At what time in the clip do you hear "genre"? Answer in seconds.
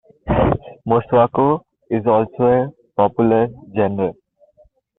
3.77-4.15